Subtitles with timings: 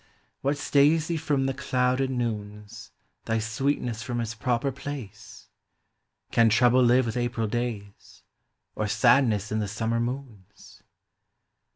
[0.41, 2.89] What stays thee from the clouded noons,
[3.25, 5.49] Thy sweetness from its proper place?
[6.31, 8.23] Can trouble live with April days,
[8.75, 10.81] Or sadness in the summer moons?